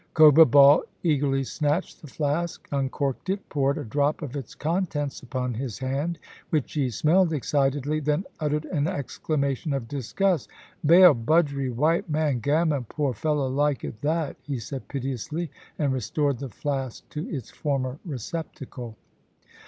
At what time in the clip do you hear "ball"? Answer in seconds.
0.47-0.81